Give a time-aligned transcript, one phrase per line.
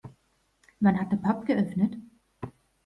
[0.79, 1.95] Wann hat der Pub geöffnet?